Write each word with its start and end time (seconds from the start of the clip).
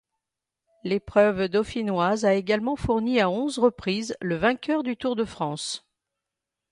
L’épreuve 0.83 1.47
dauphinoise 1.47 2.25
a 2.25 2.33
également 2.33 2.75
fourni 2.75 3.21
à 3.21 3.29
onze 3.29 3.59
reprises 3.59 4.17
le 4.19 4.33
vainqueur 4.35 4.81
du 4.81 4.97
Tour 4.97 5.15
de 5.15 5.25
France. 5.25 5.85